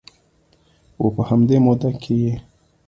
[1.01, 2.33] و په همدې موده کې یې